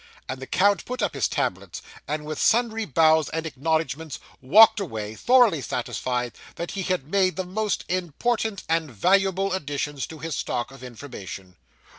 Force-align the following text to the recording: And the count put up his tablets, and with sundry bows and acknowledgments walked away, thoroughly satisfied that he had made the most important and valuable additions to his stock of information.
And 0.27 0.41
the 0.41 0.47
count 0.47 0.83
put 0.85 1.03
up 1.03 1.13
his 1.13 1.27
tablets, 1.27 1.79
and 2.07 2.25
with 2.25 2.41
sundry 2.41 2.85
bows 2.85 3.29
and 3.29 3.45
acknowledgments 3.45 4.17
walked 4.41 4.79
away, 4.79 5.13
thoroughly 5.13 5.61
satisfied 5.61 6.33
that 6.55 6.71
he 6.71 6.81
had 6.81 7.05
made 7.11 7.35
the 7.35 7.43
most 7.45 7.85
important 7.87 8.63
and 8.67 8.89
valuable 8.89 9.53
additions 9.53 10.07
to 10.07 10.17
his 10.17 10.35
stock 10.35 10.71
of 10.71 10.83
information. 10.83 11.55